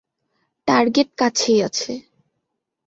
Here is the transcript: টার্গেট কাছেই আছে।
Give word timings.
টার্গেট 0.67 1.09
কাছেই 1.17 1.59
আছে। 1.67 1.91